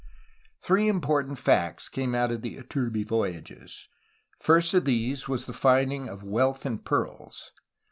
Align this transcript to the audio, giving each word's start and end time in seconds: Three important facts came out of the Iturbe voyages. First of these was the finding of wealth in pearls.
Three 0.63 0.87
important 0.87 1.37
facts 1.37 1.87
came 1.87 2.15
out 2.15 2.31
of 2.31 2.41
the 2.41 2.57
Iturbe 2.57 3.05
voyages. 3.07 3.87
First 4.39 4.73
of 4.73 4.85
these 4.85 5.27
was 5.29 5.45
the 5.45 5.53
finding 5.53 6.09
of 6.09 6.23
wealth 6.23 6.65
in 6.65 6.79
pearls. 6.79 7.51